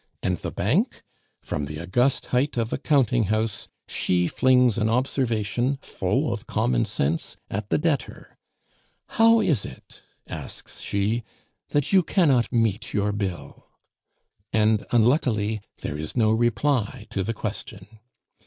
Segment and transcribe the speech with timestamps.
[0.23, 1.03] And the Bank?
[1.43, 7.37] from the august height of a counting house she flings an observation, full of commonsense,
[7.51, 8.35] at the debtor,
[9.09, 11.23] "How is it?" asks she,
[11.69, 13.67] "that you cannot meet your bill?"
[14.51, 17.99] and, unluckily, there is no reply to the question.